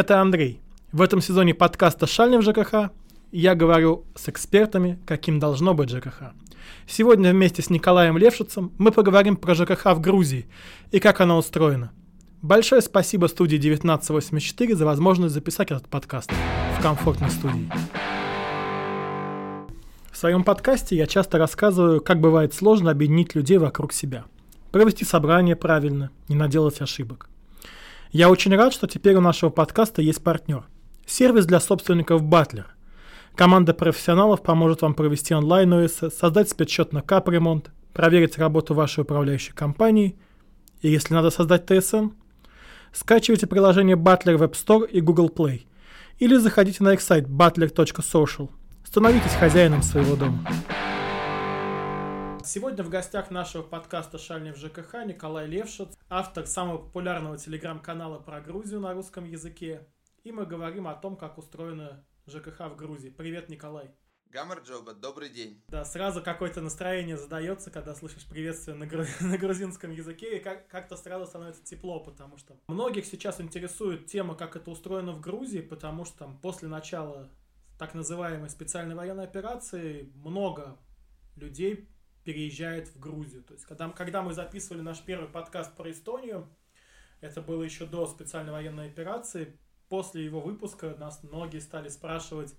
[0.00, 0.62] Это Андрей.
[0.92, 2.90] В этом сезоне подкаста «Шальный в ЖКХ»
[3.32, 6.32] я говорю с экспертами, каким должно быть ЖКХ.
[6.88, 10.46] Сегодня вместе с Николаем Левшицем мы поговорим про ЖКХ в Грузии
[10.90, 11.92] и как оно устроено.
[12.40, 16.32] Большое спасибо студии 1984 за возможность записать этот подкаст
[16.78, 17.70] в комфортной студии.
[20.10, 24.24] В своем подкасте я часто рассказываю, как бывает сложно объединить людей вокруг себя.
[24.72, 27.29] Провести собрание правильно, не наделать ошибок.
[28.12, 30.64] Я очень рад, что теперь у нашего подкаста есть партнер.
[31.06, 32.64] Сервис для собственников Butler.
[33.36, 39.52] Команда профессионалов поможет вам провести онлайн ОС, создать спецсчет на капремонт, проверить работу вашей управляющей
[39.52, 40.18] компании.
[40.82, 42.08] И если надо создать ТСН,
[42.92, 45.66] скачивайте приложение Butler в App Store и Google Play.
[46.18, 48.50] Или заходите на их сайт butler.social.
[48.84, 50.44] Становитесь хозяином своего дома.
[52.52, 58.40] Сегодня в гостях нашего подкаста «Шальни в ЖКХ» Николай Левшиц, автор самого популярного телеграм-канала про
[58.40, 59.86] Грузию на русском языке.
[60.24, 63.08] И мы говорим о том, как устроена ЖКХ в Грузии.
[63.08, 63.92] Привет, Николай.
[64.30, 65.62] Гаммер Джоба, добрый день.
[65.68, 69.04] Да, сразу какое-то настроение задается, когда слышишь приветствие на, гру...
[69.20, 74.34] на грузинском языке, и как- как-то сразу становится тепло, потому что многих сейчас интересует тема,
[74.34, 77.30] как это устроено в Грузии, потому что там после начала
[77.78, 80.76] так называемой специальной военной операции много
[81.36, 81.88] людей
[82.24, 83.42] переезжает в Грузию.
[83.42, 86.48] То есть, когда, когда мы записывали наш первый подкаст про Эстонию,
[87.20, 92.54] это было еще до специальной военной операции, после его выпуска нас многие стали спрашивать,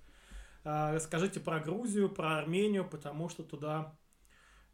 [0.63, 3.97] «А, расскажите про Грузию, про Армению, потому что туда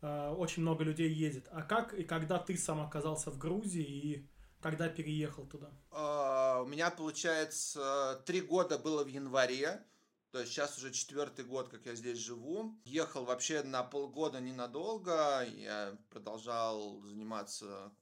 [0.02, 1.48] а, очень много людей едет.
[1.52, 4.30] А как и когда ты сам оказался в Грузии и
[4.62, 5.72] когда переехал туда?
[5.92, 9.84] А, У меня, получается, три года было в январе.
[10.32, 12.78] То есть сейчас уже четвертый год, как я здесь живу.
[12.84, 15.46] Ехал вообще на полгода ненадолго.
[15.56, 17.94] Я продолжал заниматься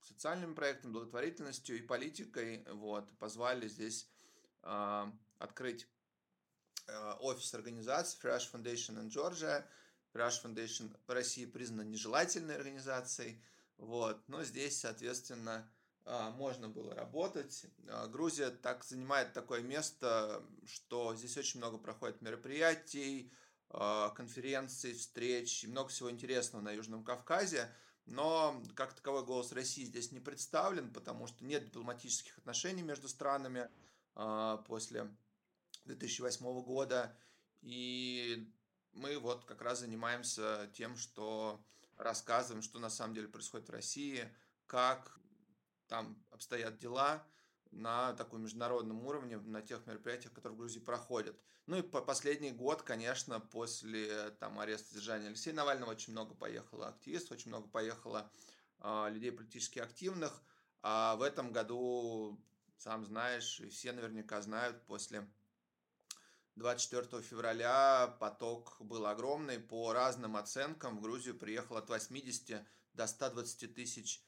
[0.00, 2.64] социальными проектами, благотворительностью и политикой.
[2.70, 3.10] Вот.
[3.18, 4.08] Позвали здесь
[4.62, 5.88] а, открыть
[6.86, 9.64] а, офис организации Fresh Foundation in Georgia.
[10.14, 13.42] Fresh Foundation в России признана нежелательной организацией.
[13.76, 14.22] Вот.
[14.28, 15.68] Но здесь, соответственно,
[16.04, 17.66] можно было работать.
[17.88, 23.32] А, Грузия так занимает такое место, что здесь очень много проходит мероприятий,
[23.70, 27.72] а, конференций, встреч, много всего интересного на Южном Кавказе.
[28.04, 33.70] Но как таковой голос России здесь не представлен, потому что нет дипломатических отношений между странами
[34.14, 35.08] а, после
[35.84, 37.16] 2008 года.
[37.60, 38.52] И
[38.92, 41.64] мы вот как раз занимаемся тем, что
[41.96, 44.28] рассказываем, что на самом деле происходит в России,
[44.66, 45.18] как
[45.92, 47.22] там обстоят дела
[47.70, 51.38] на таком международном уровне, на тех мероприятиях, которые в Грузии проходят.
[51.66, 56.88] Ну и по последний год, конечно, после там ареста содержания Алексея Навального очень много поехало
[56.88, 58.30] активистов, очень много поехало
[58.80, 60.40] э, людей политически активных.
[60.80, 62.40] А в этом году,
[62.78, 65.28] сам знаешь, и все наверняка знают, после
[66.56, 69.58] 24 февраля поток был огромный.
[69.58, 74.22] По разным оценкам в Грузию приехало от 80 до 120 тысяч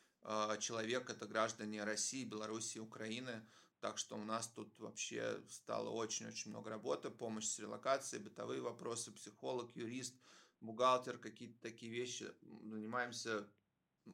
[0.59, 1.11] человек.
[1.11, 3.43] Это граждане России, Белоруссии, Украины.
[3.81, 7.11] Так что у нас тут вообще стало очень-очень много работы.
[7.11, 10.15] Помощь с релокацией, бытовые вопросы, психолог, юрист,
[10.61, 12.27] бухгалтер, какие-то такие вещи.
[12.43, 13.47] Занимаемся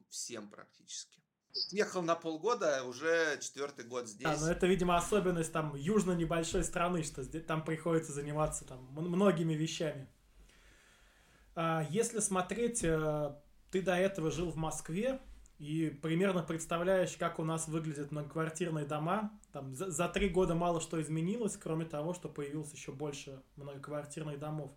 [0.09, 1.21] всем практически.
[1.69, 4.23] Ехал на полгода, уже четвертый год здесь.
[4.23, 8.85] Да, но это, видимо, особенность там южно небольшой страны, что здесь, там приходится заниматься там
[8.91, 10.09] многими вещами.
[11.55, 13.35] А, если смотреть, э,
[13.69, 15.21] ты до этого жил в Москве
[15.61, 19.39] и примерно представляешь, как у нас выглядят многоквартирные дома.
[19.51, 24.39] Там за, за три года мало что изменилось, кроме того, что появилось еще больше многоквартирных
[24.39, 24.71] домов.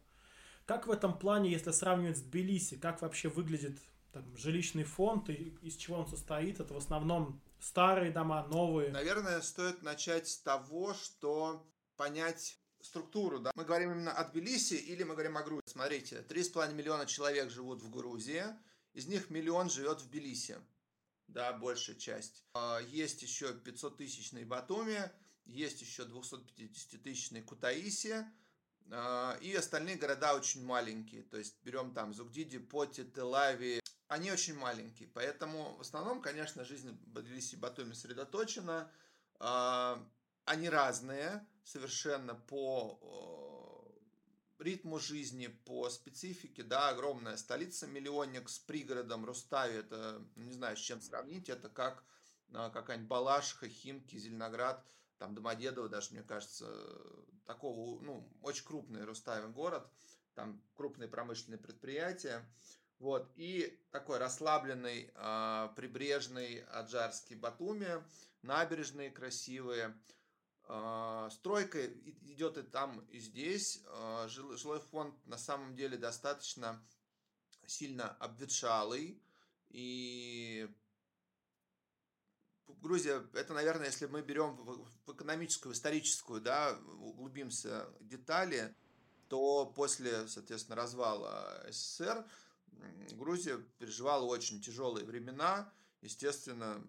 [0.67, 3.79] Как в этом плане, если сравнивать с Тбилиси, как вообще выглядит
[4.13, 6.61] там, жилищный фонд и из чего он состоит?
[6.61, 8.91] Это в основном старые дома, новые.
[8.91, 11.67] Наверное, стоит начать с того, что
[11.97, 13.39] понять структуру.
[13.39, 13.53] Да?
[13.55, 15.63] Мы говорим именно о Тбилиси или мы говорим о Грузии.
[15.65, 18.45] Смотрите, 3,5 миллиона человек живут в Грузии,
[18.93, 20.59] из них миллион живет в Тбилиси.
[21.29, 22.45] Да, большая часть.
[22.55, 25.11] А, Есть еще 500-тысячный Батуми,
[25.47, 28.25] есть еще 250-тысячный Кутаиси,
[28.91, 31.23] а, и остальные города очень маленькие.
[31.23, 33.81] То есть берем там Зугдиди, Поти, Телави.
[34.09, 35.09] Они очень маленькие.
[35.09, 38.91] Поэтому в основном, конечно, жизнь в Тбилиси и Батуми сосредоточена.
[39.41, 40.07] А,
[40.45, 43.44] Они разные совершенно по
[44.65, 50.81] ритму жизни, по специфике, да, огромная столица миллионник с пригородом Рустави, это, не знаю, с
[50.81, 52.05] чем сравнить, это как
[52.53, 54.85] а, какая-нибудь Балашиха, Химки, Зеленоград,
[55.19, 56.67] там Домодедово даже, мне кажется,
[57.47, 59.89] такого, ну, очень крупный Руставин город,
[60.35, 62.45] там крупные промышленные предприятия,
[62.99, 68.03] Вот, и такой расслабленный э, прибрежный аджарский Батуми,
[68.43, 69.95] набережные красивые.
[70.67, 73.83] Э, стройка идет и там, и здесь.
[73.87, 76.83] Э, жилой фонд на самом деле достаточно
[77.67, 79.21] сильно обветшалый.
[79.69, 80.69] И
[82.67, 84.57] Грузия, это, наверное, если мы берем
[85.07, 88.75] в экономическую, в историческую, да, углубимся детали,
[89.29, 92.25] то после, соответственно, развала СССР
[93.13, 95.73] Грузия переживала очень тяжелые времена.
[96.01, 96.85] Естественно,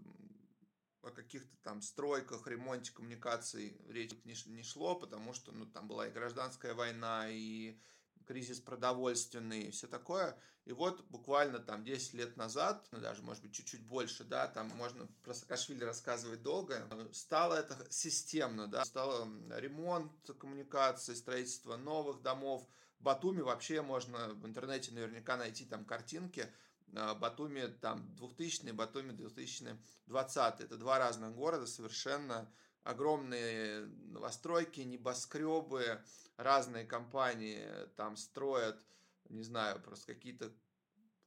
[1.05, 6.07] о каких-то там стройках, ремонте коммуникаций речи не, не шло, потому что ну, там была
[6.07, 7.77] и гражданская война, и
[8.25, 10.37] кризис продовольственный и все такое.
[10.65, 14.67] И вот буквально там 10 лет назад, ну даже может быть чуть-чуть больше, да, там
[14.69, 22.67] можно про Саакашвили рассказывать долго, стало это системно, да, стало ремонт коммуникации, строительство новых домов.
[22.97, 26.51] В Батуми вообще можно в интернете наверняка найти там картинки,
[27.19, 32.51] Батуми там 2000 Батуми 2020 это два разных города совершенно
[32.83, 36.01] огромные новостройки, небоскребы,
[36.37, 38.79] разные компании там строят,
[39.29, 40.53] не знаю, просто какие-то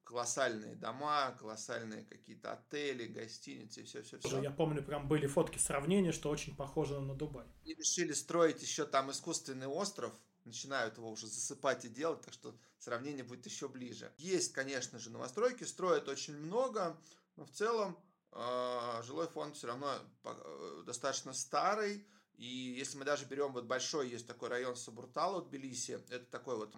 [0.04, 4.40] колоссальные дома, колоссальные какие-то отели, гостиницы, все-все-все.
[4.40, 7.44] Я помню, прям были фотки сравнения, что очень похоже на Дубай.
[7.64, 10.14] И решили строить еще там искусственный остров,
[10.48, 14.12] начинают его уже засыпать и делать, так что сравнение будет еще ближе.
[14.18, 17.00] Есть, конечно же, новостройки, строят очень много,
[17.36, 17.98] но в целом
[18.32, 24.08] э, жилой фонд все равно э, достаточно старый, и если мы даже берем вот большой,
[24.08, 26.74] есть такой район Сабуртала в Тбилиси, это такой вот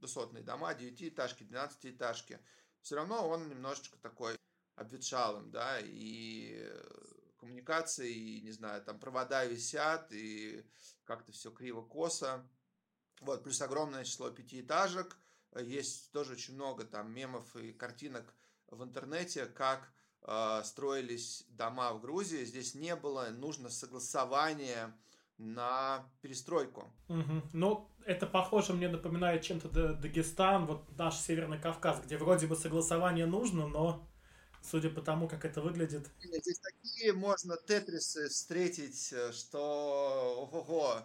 [0.00, 2.38] высотные дома, 9-этажки, 12-этажки,
[2.82, 4.36] все равно он немножечко такой
[4.76, 6.68] обветшалым, да, и
[7.42, 10.64] коммуникации, и, не знаю, там провода висят, и
[11.04, 12.48] как-то все криво-косо.
[13.22, 15.16] Вот, плюс огромное число пятиэтажек,
[15.60, 18.34] есть тоже очень много там мемов и картинок
[18.68, 19.92] в интернете, как
[20.22, 24.92] э, строились дома в Грузии, здесь не было, нужно согласование
[25.38, 26.92] на перестройку.
[27.08, 27.42] Угу.
[27.52, 33.26] Ну, это похоже, мне напоминает чем-то Дагестан, вот наш Северный Кавказ, где вроде бы согласование
[33.26, 34.08] нужно, но
[34.62, 36.08] судя по тому, как это выглядит...
[36.20, 40.48] Здесь такие можно тетрисы встретить, э, что...
[40.50, 41.02] Ого-го,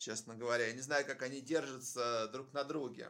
[0.00, 0.66] честно говоря.
[0.66, 3.08] Я не знаю, как они держатся друг на друге.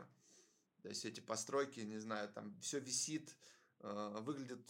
[0.83, 3.37] То есть эти постройки, не знаю, там все висит,
[3.81, 4.61] э, выглядит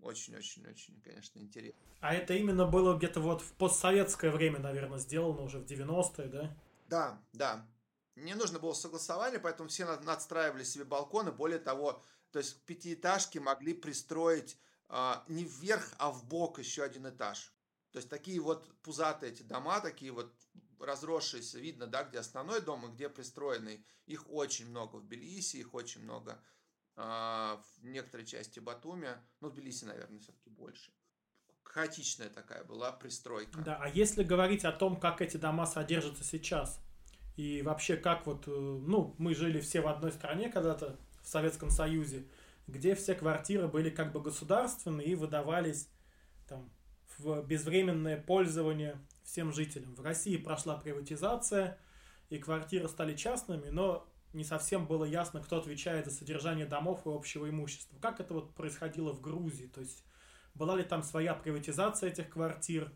[0.00, 1.78] очень-очень-очень, конечно, интересно.
[2.00, 6.56] А это именно было где-то вот в постсоветское время, наверное, сделано уже в 90-е, да?
[6.88, 7.68] Да, да.
[8.16, 11.30] Не нужно было согласование, поэтому все надстраивали себе балконы.
[11.30, 12.02] Более того,
[12.32, 14.56] то есть пятиэтажки могли пристроить
[14.88, 17.52] э, не вверх, а в бок еще один этаж.
[17.92, 20.32] То есть такие вот пузатые эти дома, такие вот
[20.80, 23.84] разросшиеся, видно, да, где основной дом и где пристроенный.
[24.06, 26.42] Их очень много в Белисе, их очень много
[26.96, 29.08] а, в некоторой части Батуми,
[29.40, 30.92] ну, в Тбилиси, наверное, все-таки больше.
[31.62, 33.60] Хаотичная такая была пристройка.
[33.60, 36.80] Да, а если говорить о том, как эти дома содержатся сейчас,
[37.36, 41.70] и вообще как вот, э, ну, мы жили все в одной стране когда-то, в Советском
[41.70, 42.26] Союзе,
[42.66, 45.88] где все квартиры были как бы государственные и выдавались
[46.48, 46.70] там
[47.18, 48.98] в безвременное пользование
[49.30, 49.94] всем жителям.
[49.94, 51.78] В России прошла приватизация,
[52.30, 57.10] и квартиры стали частными, но не совсем было ясно, кто отвечает за содержание домов и
[57.10, 57.96] общего имущества.
[58.00, 59.66] Как это вот происходило в Грузии?
[59.66, 60.04] То есть
[60.54, 62.92] была ли там своя приватизация этих квартир?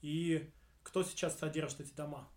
[0.00, 0.52] И
[0.82, 2.30] кто сейчас содержит эти дома?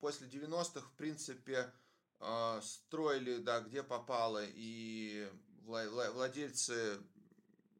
[0.00, 1.72] После 90-х, в принципе,
[2.18, 5.28] а, строили, да, где попало, и
[5.64, 6.98] владельцы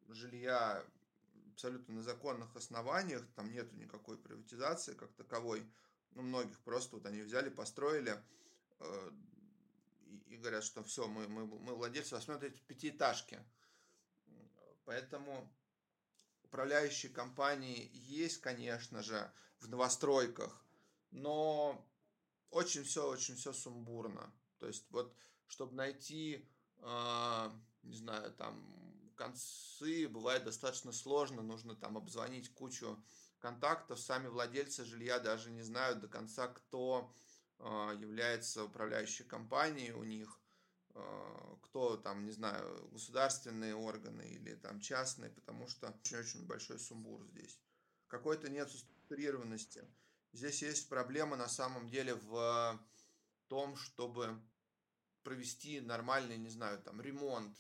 [0.09, 0.83] жилья
[1.57, 5.67] абсолютно на законных основаниях, там нету никакой приватизации как таковой,
[6.11, 8.23] ну, многих просто вот они взяли, построили,
[8.81, 9.11] э,
[10.27, 13.41] и говорят, что все, мы, мы, мы владельцы возьмем эти пятиэтажки.
[14.85, 15.51] Поэтому
[16.45, 20.63] управляющие компании есть, конечно же, в новостройках,
[21.11, 21.83] но
[22.51, 24.31] очень все, очень все сумбурно.
[24.59, 26.47] То есть вот, чтобы найти,
[26.81, 27.51] э,
[27.83, 28.86] не знаю, там
[29.16, 33.02] концы бывает достаточно сложно, нужно там обзвонить кучу
[33.38, 37.12] контактов, сами владельцы жилья даже не знают до конца, кто
[37.58, 40.40] а, является управляющей компанией у них,
[40.94, 47.25] а, кто там, не знаю, государственные органы или там частные, потому что очень-очень большой сумбур
[47.25, 47.58] здесь.
[48.08, 49.85] Какой-то нет структурированности.
[50.32, 52.80] Здесь есть проблема на самом деле в
[53.49, 54.40] том, чтобы
[55.23, 57.56] провести нормальный, не знаю, там, ремонт.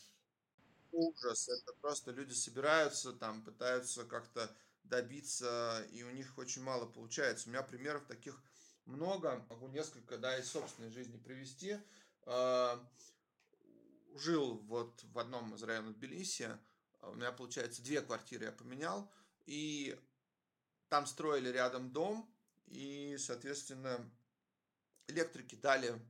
[0.96, 1.48] Ужас.
[1.50, 4.50] Это просто люди собираются, там, пытаются как-то
[4.82, 7.48] добиться, и у них очень мало получается.
[7.48, 8.42] У меня примеров таких
[8.86, 11.76] много, могу несколько, да, из собственной жизни привести.
[12.24, 12.82] А,
[14.14, 16.58] жил вот в одном из районов Тбилиси,
[17.02, 19.12] у меня, получается, две квартиры я поменял,
[19.44, 20.00] и
[20.88, 22.26] там строили рядом дом,
[22.68, 24.00] и, соответственно,
[25.08, 26.00] электрики дали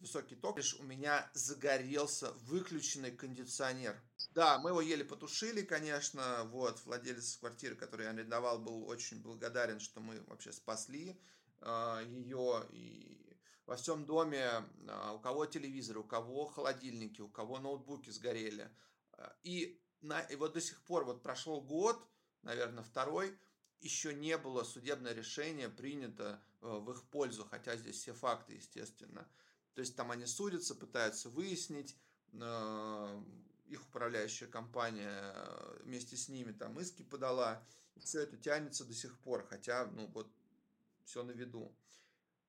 [0.00, 4.00] высокий ток, лишь у меня загорелся выключенный кондиционер.
[4.30, 9.80] Да, мы его еле потушили, конечно, вот, владелец квартиры, который я арендовал, был очень благодарен,
[9.80, 11.20] что мы вообще спасли
[11.60, 13.36] э, ее, и
[13.66, 18.70] во всем доме э, у кого телевизоры, у кого холодильники, у кого ноутбуки сгорели,
[19.42, 22.02] и, на, и вот до сих пор, вот прошел год,
[22.42, 23.38] наверное, второй,
[23.80, 29.28] еще не было судебное решение принято э, в их пользу, хотя здесь все факты, естественно.
[29.74, 31.96] То есть там они судятся, пытаются выяснить,
[32.32, 33.22] э,
[33.66, 37.64] их управляющая компания э, вместе с ними там иски подала.
[37.98, 40.30] Все это тянется до сих пор, хотя, ну вот,
[41.04, 41.74] все на виду.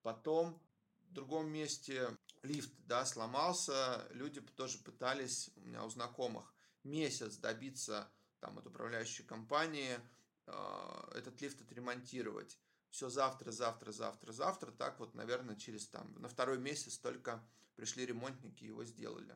[0.01, 0.61] Потом
[1.09, 2.09] в другом месте
[2.41, 6.53] лифт, да, сломался, люди тоже пытались, у меня у знакомых,
[6.83, 9.97] месяц добиться там от управляющей компании
[10.45, 12.59] э, этот лифт отремонтировать
[12.93, 17.43] все завтра, завтра, завтра, завтра, так вот, наверное, через там, на второй месяц только
[17.75, 19.35] пришли ремонтники и его сделали.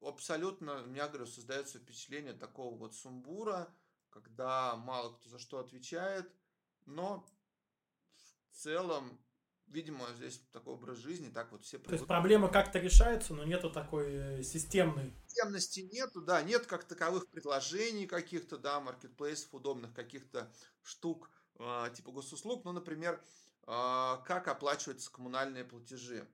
[0.00, 3.72] Абсолютно, у меня, говорю, создается впечатление такого вот сумбура,
[4.10, 6.28] когда мало кто за что отвечает,
[6.84, 7.24] но
[8.50, 9.20] в целом,
[9.68, 11.78] видимо, здесь такой образ жизни, так вот все...
[11.78, 15.14] То есть проблема как-то решается, но нету такой э, системной...
[15.28, 20.52] Системности нету, да, нет как таковых предложений каких-то, да, маркетплейсов удобных, каких-то
[20.82, 21.30] штук,
[21.94, 23.22] типа госуслуг, ну, например,
[23.66, 26.28] а, как оплачиваются коммунальные платежи.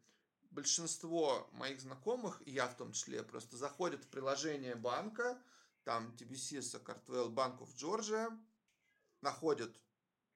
[0.51, 5.41] Большинство моих знакомых, и я в том числе, просто заходят в приложение банка,
[5.85, 8.37] там TBC, Cartwell Bank of Georgia,
[9.21, 9.81] находят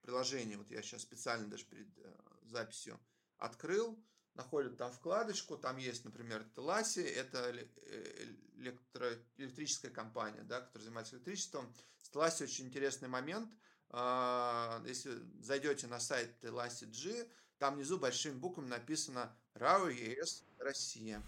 [0.02, 3.00] приложение, вот я сейчас специально даже перед э, записью
[3.38, 3.98] открыл,
[4.34, 11.16] находят там вкладочку, там есть, например, Теласи, это э, электро, электрическая компания, да, которая занимается
[11.16, 11.74] электричеством.
[12.02, 17.26] С Теласи очень интересный момент– а, если зайдете на сайт Elastic G,
[17.58, 21.22] там внизу большими буквами написано РАО ЕС Россия.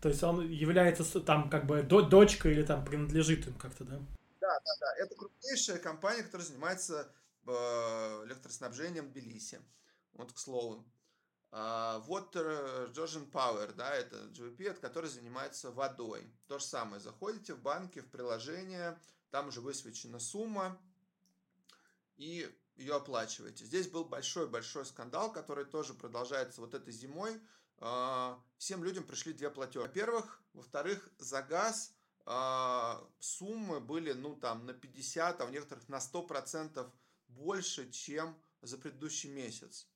[0.00, 3.98] То есть он является там как бы дочкой или там принадлежит им как-то, да?
[4.40, 4.94] Да, да, да.
[4.96, 7.12] Это крупнейшая компания, которая занимается
[7.46, 7.50] э,
[8.24, 9.60] электроснабжением Тбилиси.
[10.14, 10.84] Вот к слову.
[11.52, 16.32] Water Georgian Power, да, это GVP, от который занимается водой.
[16.46, 17.00] То же самое.
[17.00, 18.96] Заходите в банки, в приложение,
[19.30, 20.80] там уже высвечена сумма,
[22.20, 23.64] и ее оплачиваете.
[23.64, 27.40] Здесь был большой-большой скандал, который тоже продолжается вот этой зимой.
[27.78, 29.80] А, всем людям пришли две платежи.
[29.80, 31.94] Во-первых, во-вторых, за газ
[32.26, 36.90] а, суммы были, ну, там, на 50, а в некоторых на 100%
[37.28, 39.88] больше, чем за предыдущий месяц.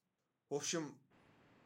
[0.49, 0.99] В общем,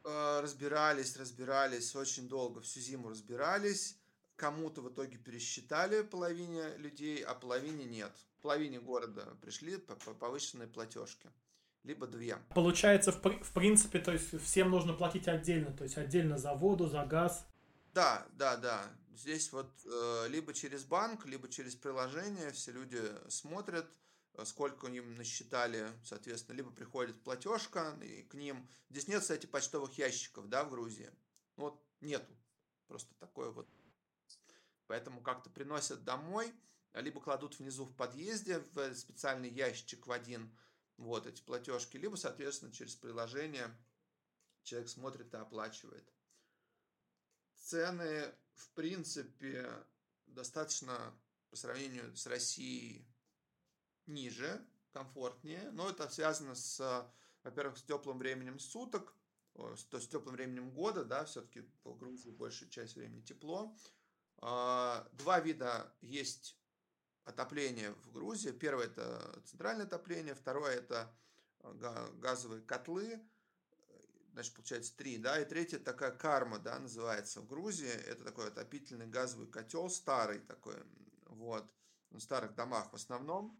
[0.03, 3.97] а, разбирались, разбирались очень долго, всю зиму разбирались.
[4.35, 11.29] Кому-то в итоге пересчитали половине людей, а половине нет половине города пришли по повышенной платежке.
[11.83, 12.37] Либо две.
[12.53, 16.87] Получается, в, в принципе, то есть всем нужно платить отдельно, то есть отдельно за воду,
[16.87, 17.45] за газ.
[17.93, 18.91] Да, да, да.
[19.15, 23.85] Здесь вот э, либо через банк, либо через приложение все люди смотрят,
[24.33, 28.67] э, сколько им насчитали, соответственно, либо приходит платежка и к ним.
[28.89, 31.09] Здесь нет, кстати, почтовых ящиков, да, в Грузии.
[31.55, 32.33] Ну, вот нету.
[32.87, 33.67] Просто такое вот.
[34.87, 36.53] Поэтому как-то приносят домой
[36.93, 40.55] либо кладут внизу в подъезде в специальный ящик в один
[40.97, 43.75] вот эти платежки, либо, соответственно, через приложение
[44.63, 46.11] человек смотрит и оплачивает.
[47.55, 49.71] Цены, в принципе,
[50.27, 51.13] достаточно
[51.49, 53.07] по сравнению с Россией
[54.05, 57.11] ниже, комфортнее, но это связано с,
[57.43, 59.15] во-первых, с теплым временем суток,
[59.53, 63.75] то есть с теплым временем года, да, все-таки по Грузии большая часть времени тепло.
[64.37, 66.58] А, два вида есть
[67.25, 68.51] отопление в Грузии.
[68.51, 71.13] Первое это центральное отопление, второе это
[71.61, 73.21] э, газовые котлы,
[74.33, 79.07] значит, получается три, да, и третье такая карма, да, называется в Грузии, это такой отопительный
[79.07, 80.75] газовый котел, старый такой,
[81.25, 81.69] вот,
[82.11, 83.59] в старых домах в основном,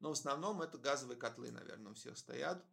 [0.00, 2.64] но в основном это газовые котлы, наверное, у всех стоят,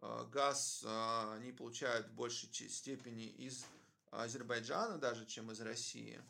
[0.00, 3.64] э, газ э, они получают в большей степени из
[4.10, 6.20] Азербайджана даже, чем из России,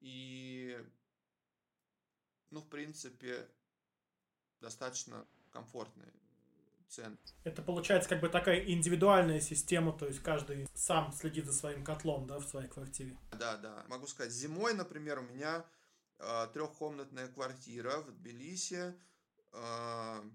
[0.00, 0.78] и
[2.52, 3.48] ну, в принципе,
[4.60, 6.12] достаточно комфортные
[6.86, 7.16] цены.
[7.44, 12.26] Это получается как бы такая индивидуальная система, то есть каждый сам следит за своим котлом,
[12.26, 13.16] да, в своей квартире.
[13.32, 13.84] Да, да.
[13.88, 15.64] Могу сказать, зимой, например, у меня
[16.18, 18.94] э, трехкомнатная квартира в Тбилиси,
[19.52, 20.30] э,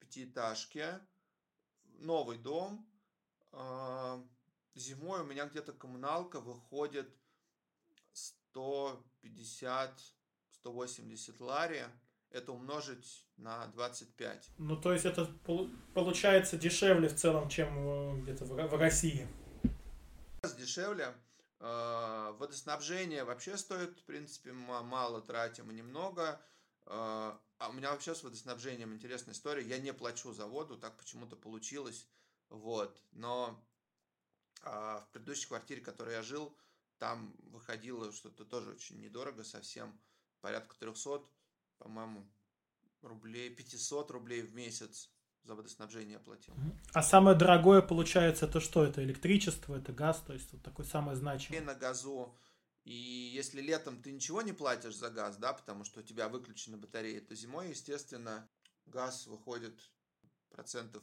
[0.00, 1.00] пятиэтажке,
[1.84, 2.84] новый дом.
[3.52, 4.20] Э,
[4.74, 7.08] зимой у меня где-то коммуналка выходит
[10.66, 11.84] 150-180 лари,
[12.30, 14.50] это умножить на 25.
[14.58, 15.26] Ну, то есть это
[15.94, 19.26] получается дешевле в целом, чем э, где-то в России.
[20.58, 21.14] Дешевле.
[21.60, 26.40] Э, водоснабжение вообще стоит, в принципе, мало тратим и немного.
[26.86, 29.64] Э, а у меня вообще с водоснабжением интересная история.
[29.64, 32.06] Я не плачу за воду, так почему-то получилось.
[32.50, 33.02] Вот.
[33.12, 33.58] Но
[34.62, 36.54] а, в предыдущей квартире, в которой я жил,
[36.98, 39.98] там выходило что-то тоже очень недорого совсем.
[40.40, 41.22] Порядка 300,
[41.78, 42.26] по-моему,
[43.02, 45.10] рублей, 500 рублей в месяц
[45.44, 46.54] за водоснабжение платил.
[46.92, 48.84] А самое дорогое получается это что?
[48.84, 51.60] Это электричество, это газ, то есть вот такой самое значимое.
[51.60, 52.36] И на газу.
[52.84, 56.76] И если летом ты ничего не платишь за газ, да, потому что у тебя выключена
[56.76, 58.48] батарея, то зимой, естественно,
[58.86, 59.78] газ выходит
[60.50, 61.02] процентов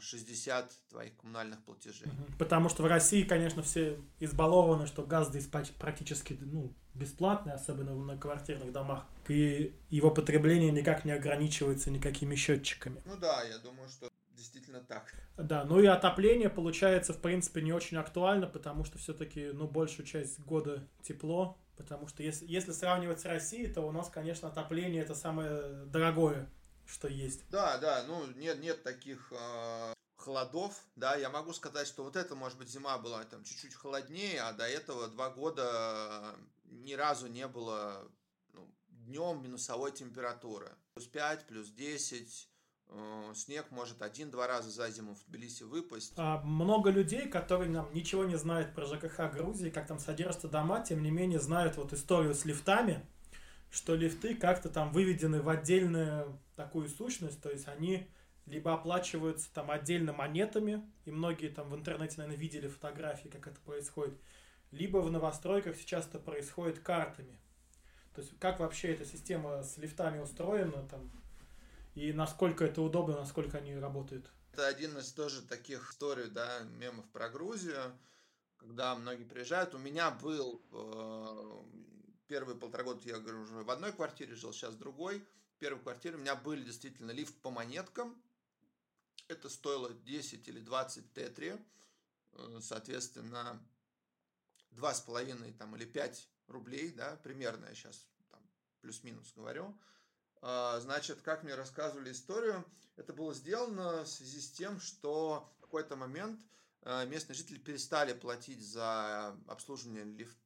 [0.00, 2.06] 60 твоих коммунальных платежей.
[2.38, 7.98] Потому что в России, конечно, все избалованы, что газ здесь практически ну, бесплатный, особенно в
[7.98, 9.06] многоквартирных домах.
[9.28, 13.00] И его потребление никак не ограничивается никакими счетчиками.
[13.04, 15.14] Ну да, я думаю, что действительно так.
[15.36, 20.06] Да, ну и отопление получается, в принципе, не очень актуально, потому что все-таки, ну, большую
[20.06, 25.02] часть года тепло, потому что если, если сравнивать с Россией, то у нас, конечно, отопление
[25.02, 26.48] это самое дорогое
[26.86, 27.48] что есть.
[27.50, 32.34] Да, да, ну нет, нет таких э, холодов, да, я могу сказать, что вот это,
[32.34, 36.34] может быть, зима была там чуть-чуть холоднее, а до этого два года
[36.64, 38.08] ни разу не было
[38.52, 40.70] ну, днем минусовой температуры.
[40.94, 42.48] Плюс 5, плюс 10,
[42.88, 46.14] э, снег может один-два раза за зиму в Тбилиси выпасть.
[46.16, 50.82] А много людей, которые нам ничего не знают про ЖКХ Грузии, как там содержатся дома,
[50.82, 53.06] тем не менее знают вот историю с лифтами,
[53.72, 58.06] что лифты как-то там выведены в отдельную такую сущность, то есть они
[58.44, 63.58] либо оплачиваются там отдельно монетами, и многие там в интернете, наверное, видели фотографии, как это
[63.60, 64.20] происходит,
[64.72, 67.38] либо в новостройках сейчас это происходит картами.
[68.14, 71.10] То есть как вообще эта система с лифтами устроена там,
[71.94, 74.30] и насколько это удобно, насколько они работают.
[74.52, 77.98] Это один из тоже таких историй, да, мемов про Грузию,
[78.58, 79.74] когда многие приезжают.
[79.74, 81.62] У меня был э,
[82.32, 85.18] первые полтора года я говорю, уже в одной квартире жил, сейчас в другой.
[85.18, 88.16] В первой квартире у меня были действительно лифт по монеткам.
[89.28, 91.62] Это стоило 10 или 20 тетри.
[92.32, 93.62] Э, соответственно,
[94.70, 98.40] 2,5 там, или 5 рублей, да, примерно я сейчас там,
[98.80, 99.78] плюс-минус говорю.
[100.40, 102.64] А, значит, как мне рассказывали историю,
[102.96, 106.40] это было сделано в связи с тем, что в какой-то момент
[106.80, 110.38] э, местные жители перестали платить за обслуживание лифтов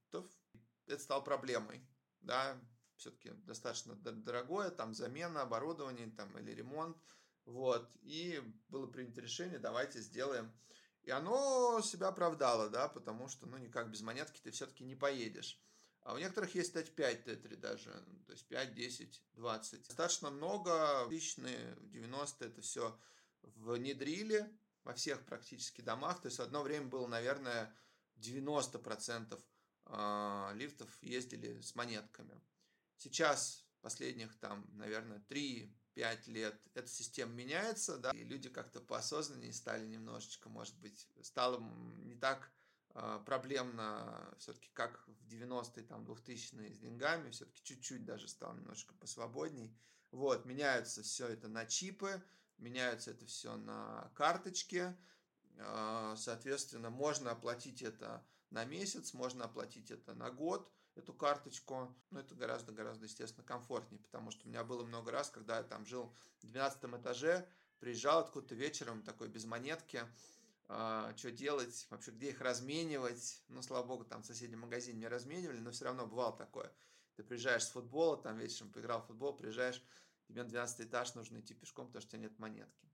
[0.87, 1.87] это стало проблемой,
[2.21, 2.59] да,
[2.97, 6.97] все-таки достаточно дорогое, там замена оборудования там, или ремонт,
[7.45, 10.53] вот, и было принято решение, давайте сделаем.
[11.03, 15.61] И оно себя оправдало, да, потому что, ну, никак без монетки ты все-таки не поедешь.
[16.07, 17.91] А у некоторых есть, кстати, 5 тетри даже,
[18.27, 19.87] то есть 5, 10, 20.
[19.89, 22.99] Достаточно много, тысячные, 90 это все
[23.43, 24.49] внедрили
[24.85, 26.23] во всех практически домах.
[26.23, 27.77] То есть одно время было, наверное,
[28.19, 29.39] 90% э,
[30.55, 32.41] лифтов ездили с монетками.
[32.97, 39.87] Сейчас, последних там, наверное, 3-5 лет, эта система меняется, да, и люди как-то поосознаннее стали
[39.87, 41.61] немножечко, может быть, стало
[41.99, 42.51] не так
[42.95, 48.95] э, проблемно все-таки, как в 90-е, там, 2000-е с деньгами, все-таки чуть-чуть даже стало немножко
[48.95, 49.79] посвободней.
[50.11, 52.23] Вот, меняются все это на чипы,
[52.59, 54.97] меняется это все на карточки,
[56.17, 61.95] соответственно, можно оплатить это на месяц, можно оплатить это на год, эту карточку.
[62.11, 65.87] Но это гораздо-гораздо, естественно, комфортнее, потому что у меня было много раз, когда я там
[65.87, 67.47] жил в 12 этаже,
[67.79, 70.03] приезжал откуда-то вечером такой без монетки,
[70.69, 73.43] э, что делать, вообще где их разменивать.
[73.49, 76.73] Ну, слава богу, там в соседнем магазине не разменивали, но все равно бывало такое.
[77.17, 79.83] Ты приезжаешь с футбола, там вечером поиграл в футбол, приезжаешь,
[80.27, 82.91] тебе на 12 этаж нужно идти пешком, потому что у тебя нет монетки.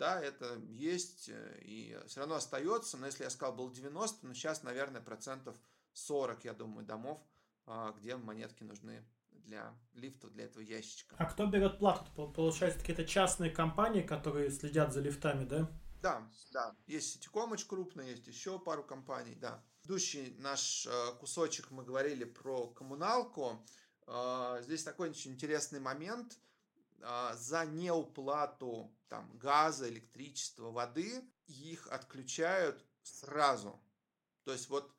[0.00, 4.32] Да, это есть э, и все равно остается, но если я сказал, был 90, но
[4.32, 5.54] сейчас, наверное, процентов
[5.92, 7.20] 40, я думаю, домов,
[7.66, 11.16] а, где монетки нужны для лифта, для этого ящичка.
[11.18, 12.10] А кто берет плату?
[12.32, 15.70] Получается, какие-то частные компании, которые следят за лифтами, да?
[16.00, 16.74] Да, да.
[16.86, 19.62] Есть Ситикомыч крупный, есть еще пару компаний, да.
[19.82, 23.66] Предыдущий наш э, кусочек мы говорили про коммуналку.
[24.06, 26.49] Э, здесь такой очень интересный момент– а,
[27.00, 33.80] за неуплату там, газа, электричества, воды, их отключают сразу.
[34.44, 34.94] То есть вот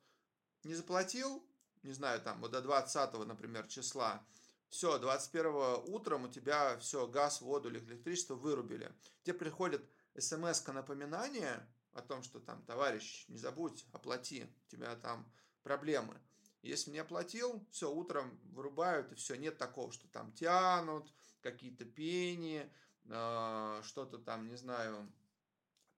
[0.64, 1.44] не заплатил,
[1.82, 4.24] не знаю, там вот до 20, например, числа,
[4.68, 8.90] все, 21 утром у тебя все, газ, воду или электричество вырубили.
[9.22, 9.86] Тебе приходит
[10.18, 15.30] смс напоминание о том, что там, товарищ, не забудь, оплати, у тебя там
[15.62, 16.18] проблемы.
[16.62, 21.12] Если не оплатил, все, утром вырубают, и все, нет такого, что там тянут,
[21.42, 22.68] какие-то пени,
[23.06, 25.10] э, что-то там, не знаю,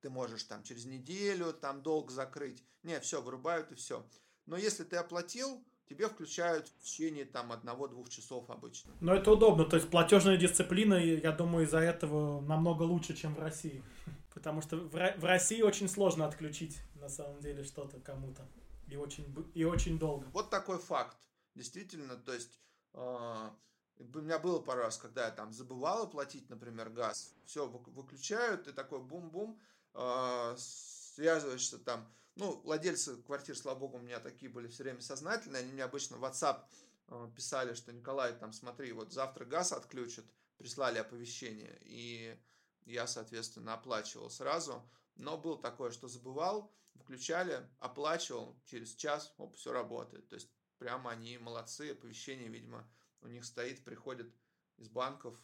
[0.01, 2.63] ты можешь там через неделю там долг закрыть.
[2.83, 4.05] Не, все, вырубают и все.
[4.45, 8.93] Но если ты оплатил, тебе включают в течение там одного-двух часов обычно.
[9.01, 13.39] Но это удобно, то есть платежная дисциплина, я думаю, из-за этого намного лучше, чем в
[13.39, 13.83] России.
[14.33, 18.47] Потому что в, в России очень сложно отключить на самом деле что-то кому-то.
[18.87, 20.27] И очень, и очень долго.
[20.33, 21.17] Вот такой факт.
[21.55, 22.59] Действительно, то есть
[22.93, 23.49] э,
[23.97, 27.33] у меня было пару раз, когда я там забывал оплатить, например, газ.
[27.45, 29.59] Все, выключают, и такой бум-бум,
[29.93, 32.11] э, связываешься там.
[32.35, 35.61] Ну, владельцы квартир, слава богу, у меня такие были все время сознательные.
[35.61, 36.65] Они мне обычно в WhatsApp
[37.07, 40.25] э, писали, что Николай, там, смотри, вот завтра газ отключат,
[40.57, 41.77] прислали оповещение.
[41.81, 42.37] И
[42.85, 44.83] я, соответственно, оплачивал сразу.
[45.15, 50.27] Но было такое, что забывал, включали, оплачивал, через час, оп, все работает.
[50.27, 52.85] То есть прямо они молодцы, оповещение, видимо,
[53.25, 54.33] у них стоит, приходит
[54.77, 55.35] из банков,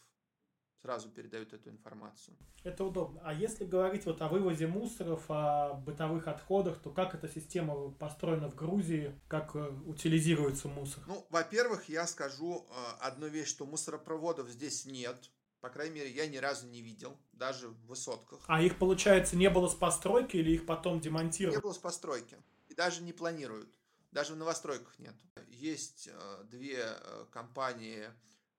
[0.82, 2.36] сразу передают эту информацию.
[2.64, 3.22] Это удобно.
[3.24, 8.50] А если говорить вот о вывозе мусоров, о бытовых отходах, то как эта система построена
[8.50, 11.04] в Грузии, как э, утилизируется мусор?
[11.08, 15.32] Ну, во-первых, я скажу э, одну вещь, что мусоропроводов здесь нет.
[15.60, 18.40] По крайней мере, я ни разу не видел, даже в высотках.
[18.48, 21.58] А их, получается, не было с постройки или их потом демонтировали?
[21.58, 22.38] Не было с постройки.
[22.68, 23.78] И даже не планируют.
[24.12, 25.16] Даже в новостройках нет.
[25.48, 28.10] Есть э, две э, компании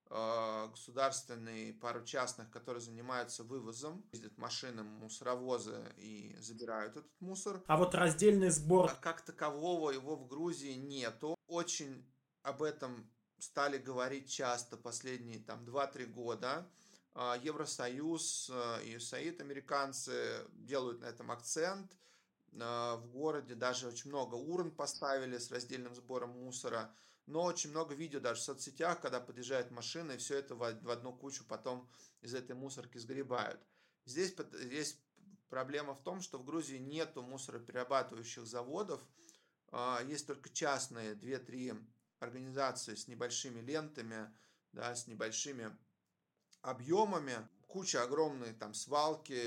[0.09, 4.03] э, государственные, пару частных, которые занимаются вывозом.
[4.12, 7.62] Ездят машины, мусоровозы и забирают этот мусор.
[7.67, 8.91] А вот раздельный сбор?
[8.91, 11.35] А как такового его в Грузии нету.
[11.49, 12.11] Очень
[12.43, 16.67] об этом стали говорить часто последние там 2-3 года.
[17.43, 18.51] Евросоюз
[18.85, 21.95] и САИД американцы делают на этом акцент.
[22.61, 26.95] А, в городе даже очень много урн поставили с раздельным сбором мусора.
[27.27, 31.12] Но очень много видео даже в соцсетях, когда подъезжает машина, и все это в одну
[31.12, 31.88] кучу потом
[32.21, 33.61] из этой мусорки сгребают.
[34.05, 34.99] Здесь, здесь
[35.49, 39.01] проблема в том, что в Грузии нету мусороперерабатывающих заводов.
[40.05, 41.81] Есть только частные 2-3
[42.19, 44.35] организации с небольшими лентами,
[44.73, 45.77] да, с небольшими
[46.61, 49.41] объемами, куча огромной там свалки,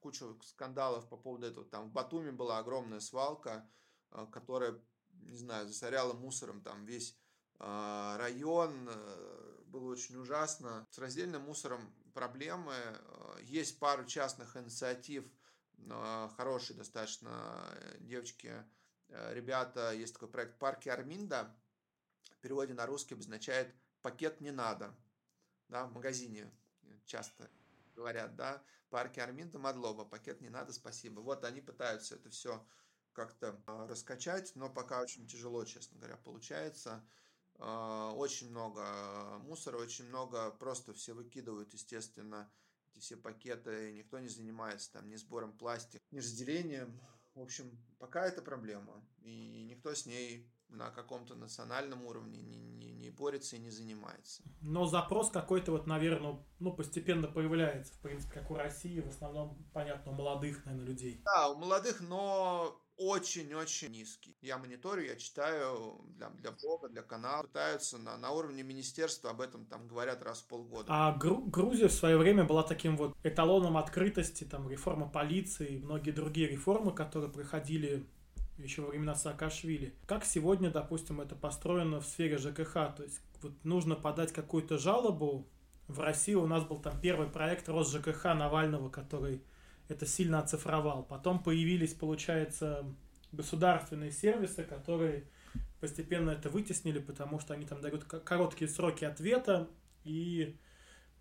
[0.00, 1.66] куча скандалов по поводу этого.
[1.66, 3.68] Там в Батуми была огромная свалка,
[4.10, 4.80] э, которая,
[5.12, 7.14] не знаю, засоряла мусором там весь
[7.60, 8.88] э, район.
[8.88, 10.86] Э, было очень ужасно.
[10.90, 12.74] С раздельным мусором проблемы.
[13.42, 15.24] Есть пару частных инициатив,
[16.36, 17.66] хорошие достаточно
[18.00, 18.52] девочки,
[19.08, 19.92] ребята.
[19.92, 21.56] Есть такой проект «Парки Арминда».
[22.36, 24.94] В переводе на русский обозначает «пакет не надо»
[25.72, 26.52] да, в магазине
[27.06, 27.50] часто
[27.94, 31.20] говорят, да, парки Арминда Мадлоба, пакет не надо, спасибо.
[31.20, 32.66] Вот они пытаются это все
[33.12, 37.06] как-то а, раскачать, но пока очень тяжело, честно говоря, получается.
[37.56, 42.50] А, очень много мусора, очень много просто все выкидывают, естественно,
[42.90, 47.00] эти все пакеты, никто не занимается там ни сбором пластика, ни разделением.
[47.34, 52.90] В общем, пока это проблема, и никто с ней на каком-то национальном уровне не, не,
[52.90, 54.42] не борется и не занимается.
[54.60, 59.64] Но запрос какой-то вот, наверное, ну, постепенно появляется, в принципе, как у России, в основном,
[59.72, 61.22] понятно, у молодых, наверное, людей.
[61.24, 64.36] Да, у молодых, но очень-очень низкий.
[64.40, 67.42] Я мониторю, я читаю для, для блога, для канала.
[67.42, 70.86] Пытаются на, на уровне министерства об этом там говорят раз в полгода.
[70.88, 75.78] А Гру- Грузия в свое время была таким вот эталоном открытости, там реформа полиции и
[75.78, 78.06] многие другие реформы, которые проходили
[78.58, 79.94] еще во времена Саакашвили.
[80.06, 82.72] Как сегодня, допустим, это построено в сфере ЖКХ?
[82.96, 85.46] То есть вот нужно подать какую-то жалобу.
[85.88, 89.42] В России у нас был там первый проект ЖКХ Навального, который
[89.88, 91.02] это сильно оцифровал.
[91.04, 92.84] Потом появились, получается,
[93.32, 95.24] государственные сервисы, которые
[95.80, 99.68] постепенно это вытеснили, потому что они там дают короткие сроки ответа
[100.04, 100.56] и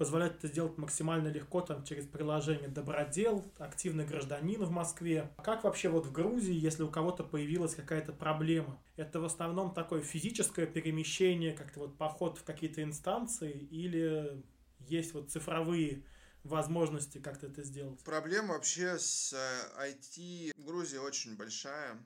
[0.01, 5.31] позволяет это сделать максимально легко там через приложение Добродел, активный гражданин в Москве.
[5.37, 8.81] А как вообще вот в Грузии, если у кого-то появилась какая-то проблема?
[8.95, 14.43] Это в основном такое физическое перемещение, как-то вот поход в какие-то инстанции или
[14.79, 16.03] есть вот цифровые
[16.43, 17.99] возможности как-то это сделать?
[18.03, 19.35] Проблема вообще с
[19.77, 22.03] IT э, в Грузии очень большая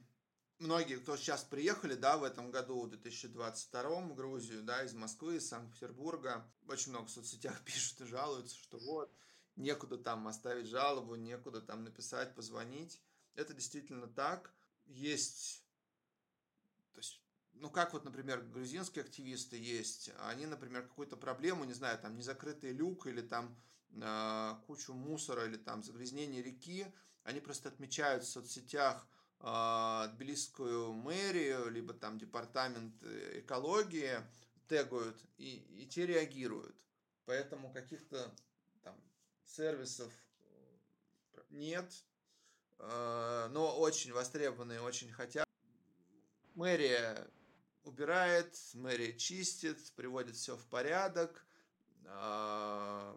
[0.59, 5.37] многие, кто сейчас приехали, да, в этом году, в 2022 в Грузию, да, из Москвы,
[5.37, 9.11] из Санкт-Петербурга, очень много в соцсетях пишут и жалуются, что вот,
[9.55, 13.01] некуда там оставить жалобу, некуда там написать, позвонить.
[13.35, 14.53] Это действительно так.
[14.85, 15.63] Есть,
[16.93, 17.21] то есть,
[17.53, 22.71] ну, как вот, например, грузинские активисты есть, они, например, какую-то проблему, не знаю, там, незакрытый
[22.71, 23.57] люк или там
[23.91, 26.85] э, кучу мусора или там загрязнение реки,
[27.23, 29.07] они просто отмечают в соцсетях
[29.45, 34.17] тбилисскую мэрию, либо там департамент э, экологии
[34.67, 36.75] тегают, и, и те реагируют.
[37.25, 38.33] Поэтому каких-то
[38.81, 38.99] там
[39.43, 41.93] сервисов э, нет,
[42.79, 45.47] э, но очень востребованные, очень хотят.
[46.55, 47.29] Мэрия
[47.83, 51.45] убирает, мэрия чистит, приводит все в порядок.
[52.05, 53.15] Э,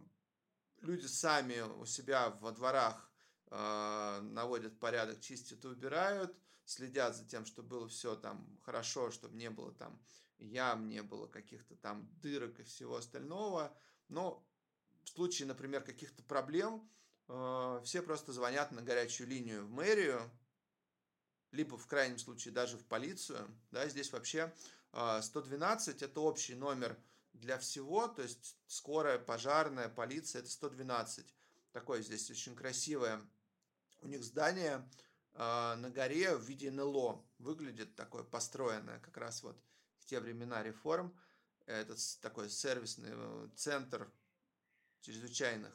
[0.80, 3.07] люди сами у себя во дворах
[3.50, 9.48] наводят порядок, чистят и убирают, следят за тем, чтобы было все там хорошо, чтобы не
[9.48, 9.98] было там
[10.38, 13.76] ям, не было каких-то там дырок и всего остального.
[14.08, 14.46] Но
[15.04, 16.88] в случае, например, каких-то проблем,
[17.28, 20.30] э, все просто звонят на горячую линию в мэрию,
[21.50, 23.48] либо в крайнем случае даже в полицию.
[23.70, 24.54] Да, здесь вообще
[24.92, 26.98] 112 э, это общий номер
[27.32, 31.34] для всего, то есть скорая, пожарная, полиция это 112.
[31.72, 33.22] Такое здесь очень красивое
[34.00, 34.88] у них здание
[35.34, 39.56] э, на горе в виде НЛО выглядит такое построенное как раз вот
[39.98, 41.14] в те времена реформ
[41.66, 44.10] этот такой сервисный э, центр
[45.00, 45.72] чрезвычайных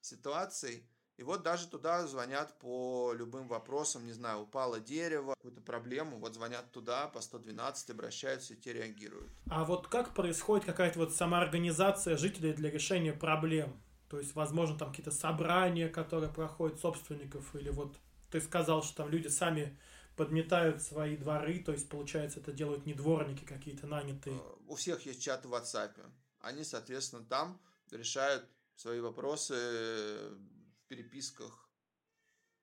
[0.00, 0.88] ситуаций.
[1.16, 6.34] И вот даже туда звонят по любым вопросам, не знаю, упало дерево, какую-то проблему, вот
[6.34, 9.28] звонят туда по 112, обращаются, и те реагируют.
[9.50, 13.82] А вот как происходит какая-то вот самоорганизация жителей для решения проблем?
[14.08, 17.96] То есть, возможно, там какие-то собрания, которые проходят собственников, или вот
[18.30, 19.78] ты сказал, что там люди сами
[20.16, 24.36] подметают свои дворы, то есть, получается, это делают не дворники какие-то нанятые.
[24.36, 25.92] Э, у всех есть чат в WhatsApp.
[26.40, 28.44] Они, соответственно, там решают
[28.74, 31.68] свои вопросы в переписках.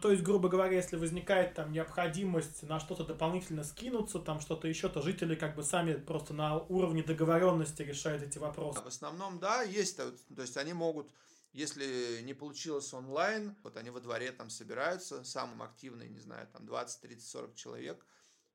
[0.01, 4.89] То есть, грубо говоря, если возникает там необходимость на что-то дополнительно скинуться, там что-то еще,
[4.89, 8.81] то жители как бы сами просто на уровне договоренности решают эти вопросы.
[8.81, 9.95] В основном, да, есть.
[9.97, 11.09] То есть они могут
[11.55, 16.65] если не получилось онлайн, вот они во дворе там собираются, самым активные, не знаю, там
[16.65, 18.05] 20, 30, 40 человек,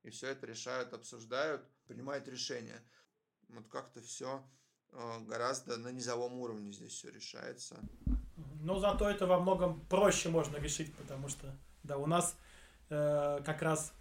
[0.02, 2.82] и все это решают, обсуждают, принимают решения.
[3.48, 4.44] Вот как-то все
[4.92, 7.78] э, гораздо на низовом уровне здесь все решается.
[8.60, 12.36] Но зато это во многом проще можно решить, потому что, да, у нас
[12.90, 13.94] э, как раз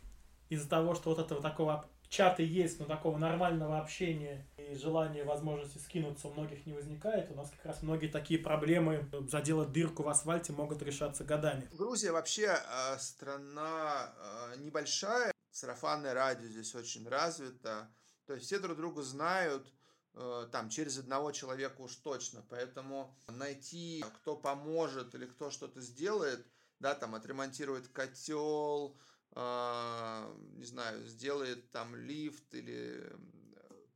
[0.50, 5.78] из-за того, что вот этого такого чаты есть, но такого нормального общения и желания, возможности
[5.78, 7.32] скинуться у многих не возникает.
[7.32, 11.68] У нас как раз многие такие проблемы, заделать дырку в асфальте, могут решаться годами.
[11.74, 17.92] Грузия вообще э, страна э, небольшая, сарафанное радио здесь очень развито,
[18.26, 19.72] то есть все друг друга знают,
[20.14, 26.46] э, там через одного человека уж точно, поэтому найти, кто поможет или кто что-то сделает,
[26.80, 28.98] да, там отремонтирует котел,
[29.34, 33.12] а, не знаю, сделает там лифт или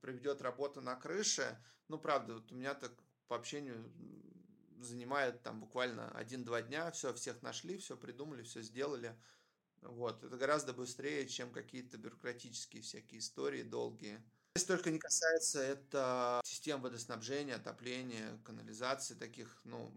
[0.04, 1.58] проведет работу на крыше.
[1.88, 2.92] Ну, правда, вот у меня так
[3.30, 3.90] по общению
[4.82, 9.18] занимает там буквально один-два дня, все, всех нашли, все придумали, все сделали.
[9.82, 14.22] Вот, это гораздо быстрее, чем какие-то бюрократические всякие истории долгие.
[14.56, 19.90] Здесь только не касается это систем водоснабжения, отопления, канализации, таких, ну,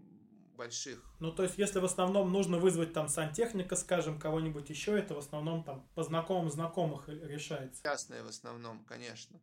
[0.54, 1.02] больших.
[1.18, 5.18] Ну, то есть, если в основном нужно вызвать там сантехника, скажем, кого-нибудь еще, это в
[5.18, 7.82] основном там по знакомым знакомых решается.
[7.82, 9.40] Частные в основном, конечно.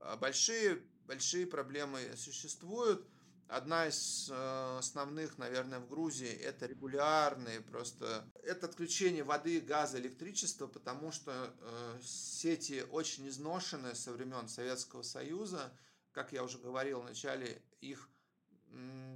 [0.00, 3.06] А большие, большие проблемы существуют.
[3.48, 10.68] Одна из э, основных, наверное, в Грузии это регулярные просто это отключение воды, газа, электричества,
[10.68, 15.76] потому что э, сети очень изношены со времен Советского Союза.
[16.12, 18.08] Как я уже говорил в начале, их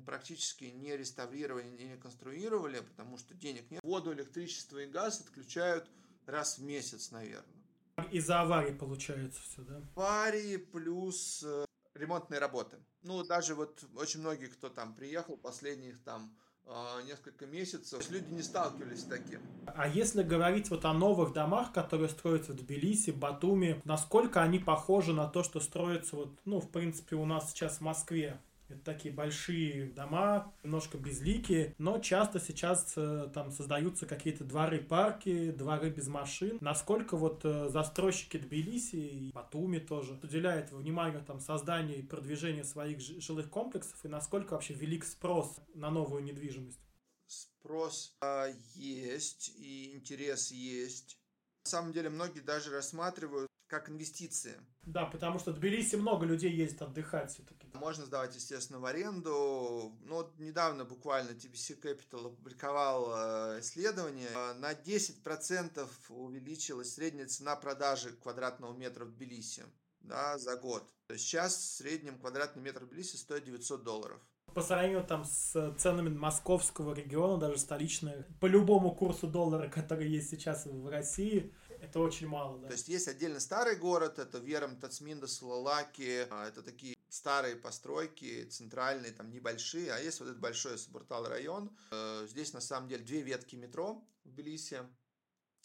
[0.05, 3.81] практически не реставрировали, не реконструировали, потому что денег нет.
[3.85, 5.89] Воду, электричество и газ отключают
[6.27, 7.64] раз в месяц, наверное.
[8.11, 9.81] Из-за аварии получается все, да?
[9.95, 12.77] Аварии плюс э, ремонтные работы.
[13.03, 18.43] Ну, даже вот очень многие, кто там приехал, последних там э, несколько месяцев, люди не
[18.43, 19.41] сталкивались с таким.
[19.67, 25.13] А если говорить вот о новых домах, которые строятся в Тбилиси, Батуми, насколько они похожи
[25.13, 28.41] на то, что строится вот, ну, в принципе, у нас сейчас в Москве?
[28.75, 35.53] Это такие большие дома, немножко безликие, но часто сейчас э, там создаются какие-то дворы парки,
[35.53, 36.59] дворы без машин.
[36.61, 43.01] Насколько вот э, застройщики Тбилиси и Батуми тоже уделяют внимание там созданию и продвижению своих
[43.01, 46.81] жилых комплексов и насколько вообще велик спрос на новую недвижимость?
[47.27, 51.21] Спрос а, есть и интерес есть.
[51.65, 54.61] На самом деле многие даже рассматривают как инвестиции.
[54.83, 57.64] Да, потому что в Тбилиси много людей ездит отдыхать все-таки.
[57.75, 59.93] Можно сдавать, естественно, в аренду.
[60.03, 63.13] Ну, вот недавно буквально TBC Capital опубликовал
[63.57, 64.31] э, исследование.
[64.55, 69.65] На 10% увеличилась средняя цена продажи квадратного метра в Тбилиси
[70.05, 70.85] да, за год.
[71.07, 74.21] То есть сейчас в среднем квадратный метр в Тбилиси стоит 900 долларов.
[74.55, 80.31] По сравнению там с ценами московского региона, даже столичных, по любому курсу доллара, который есть
[80.31, 82.69] сейчас в России, это очень мало, да.
[82.69, 88.45] То есть есть отдельно старый город, это Вером, Тацминда, Салалаки, а, это такие старые постройки,
[88.47, 91.71] центральные, там небольшие, а есть вот этот большой Сабуртал район.
[91.93, 94.83] Э, здесь на самом деле две ветки метро в Тбилиси.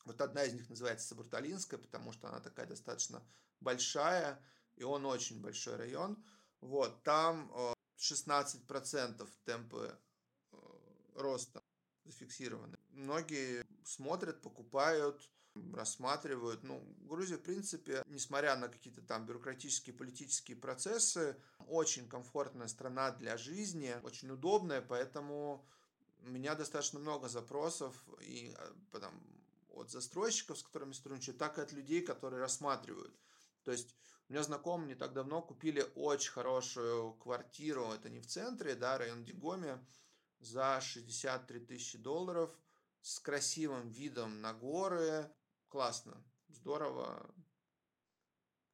[0.05, 3.27] Вот одна из них называется Сабурталинская, потому что она такая достаточно
[3.61, 4.39] большая,
[4.75, 6.23] и он очень большой район.
[6.61, 7.51] Вот, там
[7.97, 9.97] 16% э, темпы
[10.51, 10.57] э,
[11.15, 11.63] роста
[12.05, 12.77] зафиксированы.
[12.89, 15.27] Многие смотрят, покупают,
[15.73, 16.63] рассматривают.
[16.63, 21.35] Ну, Грузия, в принципе, несмотря на какие-то там бюрократические, политические процессы,
[21.67, 25.65] очень комфортная страна для жизни, очень удобная, поэтому
[26.21, 29.13] у меня достаточно много запросов и э, потом,
[29.69, 33.15] от застройщиков, с которыми сотрудничаю, так и от людей, которые рассматривают.
[33.63, 33.95] То есть
[34.27, 38.97] у меня знакомые не так давно купили очень хорошую квартиру, это не в центре, да,
[38.97, 39.79] район Дигоми,
[40.39, 42.55] за 63 тысячи долларов
[43.01, 45.31] с красивым видом на горы,
[45.69, 47.33] классно, здорово.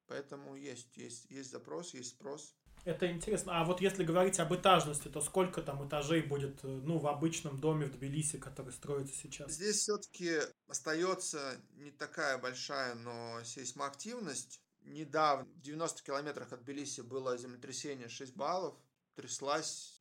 [0.06, 2.56] Поэтому есть, есть, есть запрос, есть спрос.
[2.84, 3.60] Это интересно.
[3.60, 7.58] А вот если говорить об этажности, то сколько там этажей будет э, ну, в обычном
[7.58, 9.50] доме в Тбилиси, который строится сейчас?
[9.50, 14.62] Здесь все-таки остается не такая большая, но сейсмоактивность.
[14.82, 18.76] Недавно, в 90 километрах от Тбилиси было землетрясение 6 баллов,
[19.16, 20.00] тряслась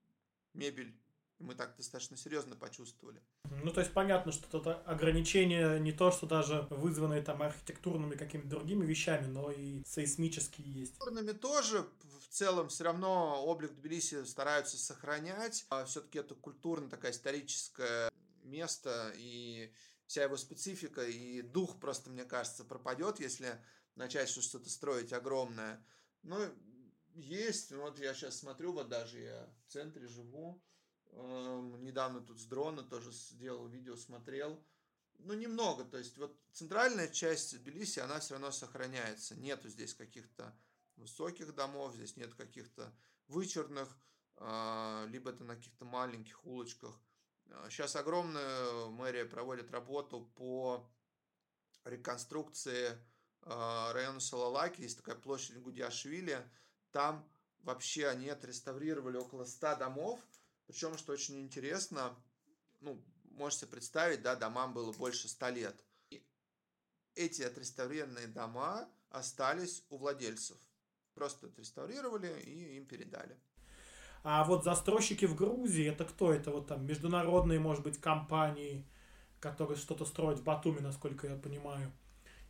[0.53, 0.95] мебель
[1.39, 3.21] мы так достаточно серьезно почувствовали.
[3.63, 8.49] Ну, то есть понятно, что это ограничения не то, что даже вызванные там архитектурными какими-то
[8.49, 10.93] другими вещами, но и сейсмические есть.
[10.99, 11.87] Архитектурными тоже
[12.21, 15.65] в целом все равно облик Тбилиси стараются сохранять.
[15.69, 18.09] А все-таки это культурно такая историческое
[18.43, 19.73] место, и
[20.05, 23.59] вся его специфика и дух просто, мне кажется, пропадет, если
[23.95, 25.83] начать что-то строить огромное.
[26.23, 26.37] Ну,
[27.13, 30.61] есть, вот я сейчас смотрю, вот даже я в центре живу,
[31.15, 34.61] недавно тут с дрона тоже сделал видео, смотрел.
[35.19, 35.85] Ну, немного.
[35.85, 39.35] То есть, вот центральная часть Тбилиси, она все равно сохраняется.
[39.35, 40.53] Нету здесь каких-то
[40.97, 42.93] высоких домов, здесь нет каких-то
[43.27, 43.89] вычурных,
[44.37, 46.99] а, либо это на каких-то маленьких улочках.
[47.69, 50.89] Сейчас а, огромная мэрия проводит работу по
[51.85, 52.97] реконструкции
[53.41, 54.81] а, района Салалаки.
[54.81, 56.43] Есть такая площадь Гудяшвили.
[56.91, 57.27] Там
[57.59, 60.19] вообще они отреставрировали около 100 домов,
[60.67, 62.15] причем, что очень интересно,
[62.81, 63.01] ну,
[63.31, 65.75] можете представить, да, домам было больше ста лет.
[66.09, 66.23] И
[67.15, 70.57] эти отреставрированные дома остались у владельцев.
[71.13, 73.37] Просто отреставрировали и им передали.
[74.23, 76.33] А вот застройщики в Грузии, это кто?
[76.33, 78.85] Это вот там международные, может быть, компании,
[79.39, 81.91] которые что-то строят в Батуми, насколько я понимаю?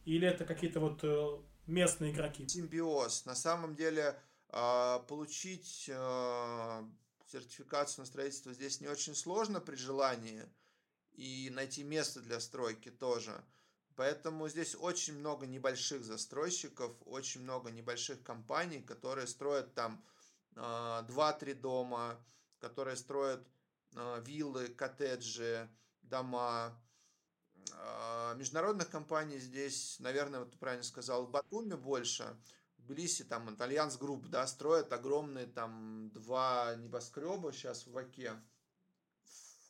[0.05, 2.47] Или это какие-то вот э, местные игроки?
[2.47, 3.25] Симбиоз.
[3.25, 4.17] На самом деле
[4.49, 6.87] а, получить а,
[7.35, 10.43] сертификацию на строительство здесь не очень сложно при желании.
[11.13, 13.43] И найти место для стройки тоже.
[13.95, 20.03] Поэтому здесь очень много небольших застройщиков, очень много небольших компаний, которые строят там
[20.55, 22.17] э, а, 2-3 дома,
[22.59, 23.47] которые строят
[23.95, 25.69] э, виллы, коттеджи,
[26.01, 26.77] дома.
[27.71, 32.35] Э, международных компаний здесь, наверное, вот ты правильно сказал, в Батуми больше.
[32.85, 38.33] Тбилиси, там, Alliance Group, да, строят огромные там два небоскреба сейчас в Оке,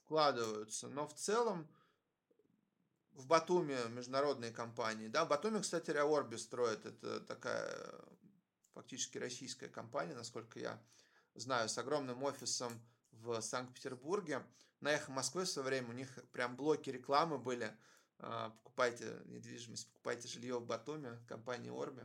[0.04, 0.88] вкладываются.
[0.88, 1.68] Но в целом
[3.14, 7.94] в Батуме международные компании, да, в Батуме, кстати, Реорби строит, это такая
[8.74, 10.82] фактически российская компания, насколько я
[11.34, 12.80] знаю, с огромным офисом
[13.12, 14.46] в Санкт-Петербурге.
[14.82, 17.76] На Эхо Москвы в свое время у них прям блоки рекламы были.
[18.20, 22.04] А, покупайте недвижимость, покупайте жилье в Батуме, компании Орби.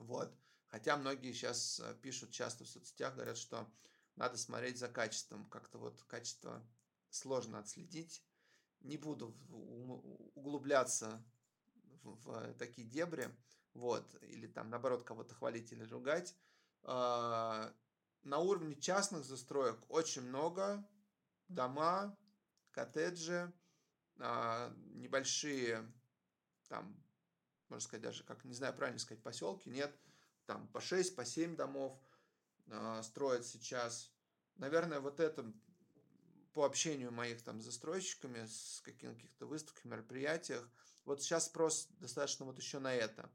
[0.00, 0.34] Вот.
[0.68, 3.68] Хотя многие сейчас э, пишут часто в соцсетях, говорят, что
[4.16, 5.48] надо смотреть за качеством.
[5.48, 6.64] Как-то вот качество
[7.10, 8.24] сложно отследить.
[8.80, 9.36] Не буду
[10.34, 11.22] углубляться
[12.02, 13.28] в, в такие дебри.
[13.74, 14.14] Вот.
[14.22, 16.34] Или там, наоборот, кого-то хвалить или ругать.
[16.82, 17.74] А,
[18.22, 20.88] на уровне частных застроек очень много.
[21.48, 22.16] Дома,
[22.70, 23.52] коттеджи,
[24.18, 25.92] а, небольшие
[26.68, 26.96] там
[27.70, 29.94] можно сказать, даже, как не знаю, правильно сказать, поселки, нет,
[30.46, 31.96] там по 6, по 7 домов
[32.66, 34.10] э, строят сейчас.
[34.56, 35.50] Наверное, вот это
[36.52, 40.68] по общению моих там застройщиками с каких-то выставках, мероприятиях,
[41.04, 43.30] вот сейчас спрос достаточно вот еще на это.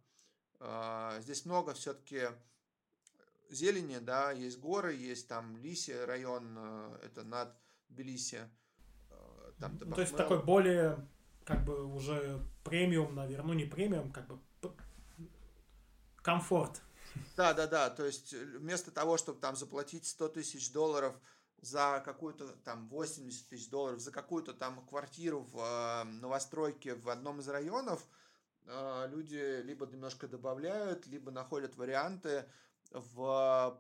[0.60, 2.28] Э, здесь много все-таки
[3.50, 7.56] зелени, да, есть горы, есть там Лиси район, э, это над
[7.90, 8.50] Тбилиси.
[9.10, 11.08] Э, там, ну, то есть такой более
[11.46, 14.40] как бы уже премиум, наверное, ну не премиум, как бы
[16.22, 16.82] комфорт.
[17.38, 21.16] Да, да, да, то есть э, вместо того, чтобы там заплатить 100 тысяч долларов
[21.62, 27.40] за какую-то там 80 тысяч долларов, за какую-то там квартиру в э, новостройке в одном
[27.40, 28.06] из районов,
[28.66, 32.46] э, люди либо немножко добавляют, либо находят варианты
[32.92, 33.80] в,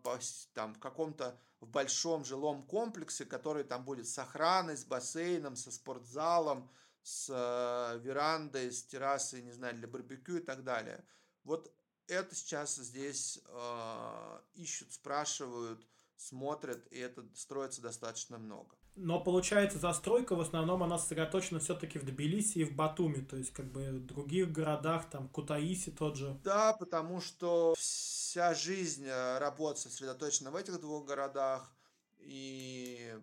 [0.54, 5.72] там, в каком-то в большом жилом комплексе, который там будет с охраной, с бассейном, со
[5.72, 6.70] спортзалом,
[7.06, 11.06] с э, верандой, с террасой, не знаю, для барбекю и так далее.
[11.44, 11.72] Вот
[12.08, 15.86] это сейчас здесь э, ищут, спрашивают,
[16.18, 18.76] смотрят, и это строится достаточно много.
[18.96, 23.54] Но получается, застройка в основном она сосредоточена все-таки в Тбилиси и в Батуми, то есть
[23.54, 26.40] как бы в других городах, там Кутаиси тот же.
[26.44, 31.72] Да, потому что вся жизнь э, работы сосредоточена в этих двух городах,
[32.18, 33.14] и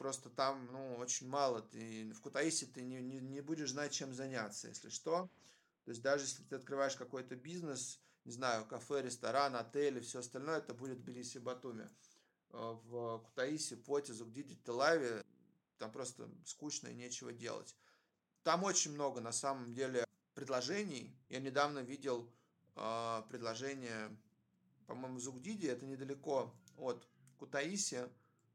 [0.00, 1.60] просто там, ну, очень мало.
[1.60, 5.28] Ты, в Кутаиси ты не, не, не будешь знать, чем заняться, если что.
[5.84, 10.20] То есть даже если ты открываешь какой-то бизнес, не знаю, кафе, ресторан, отель и все
[10.20, 11.86] остальное, это будет в Тбилиси, Батуми.
[12.48, 15.22] А в Кутаиси, Поте, Зугдиде, Телаве
[15.76, 17.76] там просто скучно и нечего делать.
[18.42, 21.14] Там очень много, на самом деле, предложений.
[21.28, 22.32] Я недавно видел
[22.74, 24.16] э, предложение,
[24.86, 28.08] по-моему, в Зугдиде, это недалеко от Кутаиси,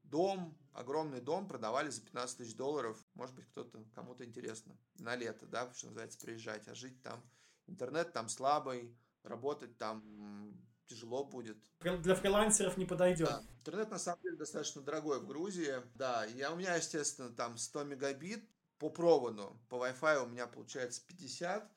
[0.10, 2.98] дом, огромный дом продавали за 15 тысяч долларов.
[3.14, 4.78] Может быть, кто-то, кому-то интересно.
[5.00, 7.24] На лето, да, что называется, приезжать, а жить там.
[7.68, 10.04] Интернет там слабый, работать там
[10.88, 11.58] тяжело будет.
[11.80, 13.28] Для фрилансеров не подойдет.
[13.28, 13.44] Да.
[13.60, 15.76] Интернет на самом деле достаточно дорогой в Грузии.
[15.96, 18.48] Да, я, у меня, естественно, там 100 мегабит
[18.78, 19.60] по проводу.
[19.70, 21.72] По Wi-Fi у меня получается 50.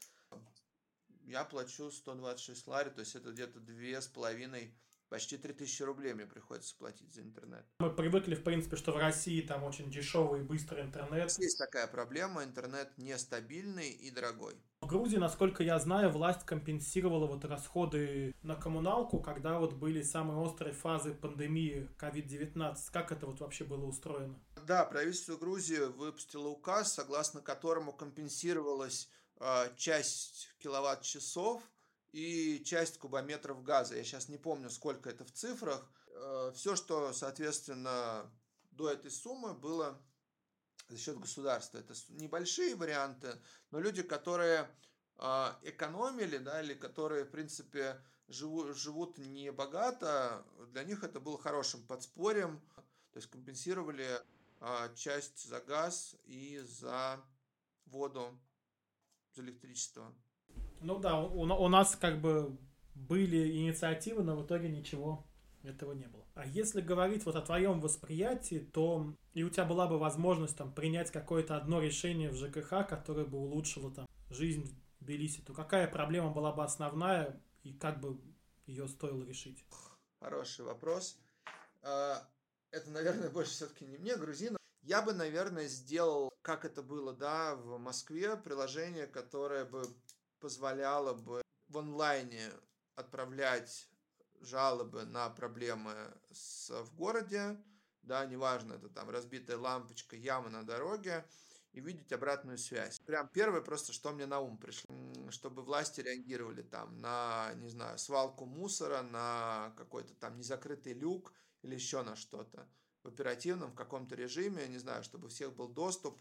[1.24, 4.74] Я плачу 126 лари, то есть это где-то две с половиной
[5.08, 7.64] Почти 3000 рублей мне приходится платить за интернет.
[7.78, 11.30] Мы привыкли, в принципе, что в России там очень дешевый и быстрый интернет.
[11.38, 14.54] Есть такая проблема, интернет нестабильный и дорогой.
[14.82, 20.38] В Грузии, насколько я знаю, власть компенсировала вот расходы на коммуналку, когда вот были самые
[20.38, 22.76] острые фазы пандемии COVID-19.
[22.92, 24.38] Как это вот вообще было устроено?
[24.66, 29.08] Да, правительство Грузии выпустило указ, согласно которому компенсировалась
[29.40, 31.62] э, часть киловатт-часов
[32.12, 33.96] и часть кубометров газа.
[33.96, 35.90] Я сейчас не помню, сколько это в цифрах.
[36.08, 38.30] Э, Все, что, соответственно,
[38.70, 40.00] до этой суммы было
[40.88, 41.78] за счет государства.
[41.78, 43.38] Это небольшие варианты,
[43.70, 44.68] но люди, которые
[45.18, 51.38] э, экономили, да, или которые, в принципе, живут, живут не богато, для них это было
[51.38, 52.60] хорошим подспорьем.
[53.12, 54.20] То есть компенсировали
[54.60, 57.20] э, часть за газ и за
[57.86, 58.38] воду,
[59.34, 60.14] за электричество.
[60.80, 62.56] Ну да, у, у нас как бы
[62.94, 65.24] были инициативы, но в итоге ничего
[65.62, 66.24] этого не было.
[66.34, 70.72] А если говорить вот о твоем восприятии, то и у тебя была бы возможность там
[70.72, 74.64] принять какое-то одно решение в ЖКХ, которое бы улучшило там жизнь
[75.00, 78.20] в Тбилиси, то какая проблема была бы основная и как бы
[78.66, 79.64] ее стоило решить?
[80.20, 81.18] Хороший вопрос.
[81.82, 82.28] А,
[82.70, 84.58] это, наверное, больше все-таки не мне, грузинам.
[84.82, 89.82] Я бы, наверное, сделал, как это было, да, в Москве, приложение, которое бы
[90.40, 92.50] позволяло бы в онлайне
[92.94, 93.88] отправлять
[94.40, 95.94] жалобы на проблемы
[96.32, 97.62] с, в городе,
[98.02, 101.26] да, неважно, это там разбитая лампочка, яма на дороге,
[101.72, 102.98] и видеть обратную связь.
[103.00, 104.88] Прям первое просто, что мне на ум пришло,
[105.30, 111.32] чтобы власти реагировали там на, не знаю, свалку мусора, на какой-то там незакрытый люк
[111.62, 112.66] или еще на что-то
[113.02, 116.20] в оперативном в каком-то режиме, не знаю, чтобы у всех был доступ,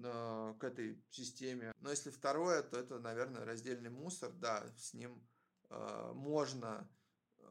[0.00, 1.72] к этой системе.
[1.80, 4.32] Но если второе, то это, наверное, раздельный мусор.
[4.32, 5.22] Да, с ним
[5.70, 6.88] э, можно
[7.38, 7.44] э,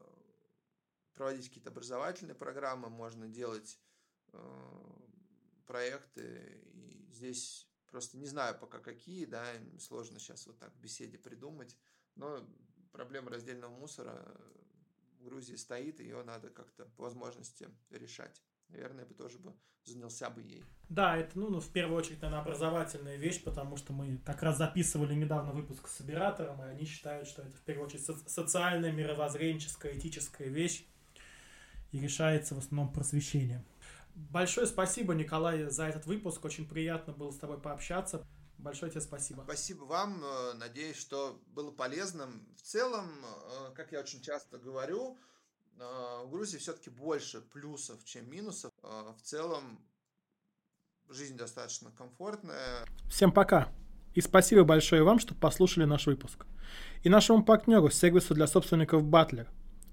[1.14, 3.80] проводить какие-то образовательные программы, можно делать
[4.32, 4.92] э,
[5.66, 6.62] проекты.
[6.72, 9.46] И здесь просто не знаю пока какие, да,
[9.78, 11.78] сложно сейчас вот так в беседе придумать.
[12.16, 12.46] Но
[12.92, 14.36] проблема раздельного мусора
[15.18, 18.42] в Грузии стоит, ее надо как-то по возможности решать
[18.72, 19.54] наверное, я бы тоже бы
[19.84, 20.64] занялся бы ей.
[20.88, 24.58] Да, это, ну, ну, в первую очередь, наверное, образовательная вещь, потому что мы как раз
[24.58, 28.92] записывали недавно выпуск с оператором, и они считают, что это, в первую очередь, со- социальная,
[28.92, 30.86] мировоззренческая, этическая вещь,
[31.92, 33.64] и решается в основном просвещением.
[34.14, 36.44] Большое спасибо, Николай, за этот выпуск.
[36.44, 38.26] Очень приятно было с тобой пообщаться.
[38.58, 39.42] Большое тебе спасибо.
[39.42, 40.22] Спасибо вам.
[40.22, 42.46] Э, надеюсь, что было полезным.
[42.56, 45.18] В целом, э, как я очень часто говорю,
[46.24, 48.70] в Грузии все-таки больше плюсов, чем минусов.
[48.82, 49.78] А, в целом
[51.08, 52.86] жизнь достаточно комфортная.
[53.08, 53.68] Всем пока.
[54.14, 56.46] И спасибо большое вам, что послушали наш выпуск.
[57.02, 59.48] И нашему партнеру, сервису для собственников Butler.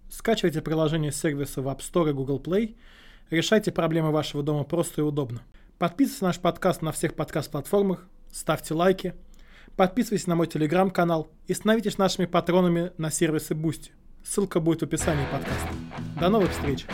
[0.10, 2.78] Скачивайте приложение сервиса в App Store и Google Play.
[3.30, 5.42] Решайте проблемы вашего дома просто и удобно.
[5.78, 9.16] Подписывайтесь на наш подкаст на всех подкаст-платформах, ставьте лайки,
[9.78, 13.92] подписывайтесь на мой телеграм-канал и становитесь нашими патронами на сервисе Boosty.
[14.24, 15.70] Ссылка будет в описании подкаста.
[16.20, 16.86] До новых встреч!